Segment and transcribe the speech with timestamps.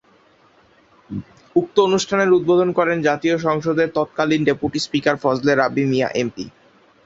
[1.55, 6.45] উক্ত অনুষ্ঠানের উদ্বোধন করেন জাতীয় সংসদের তৎকালীন deputy speaker Fazle Rabbi Miah MP.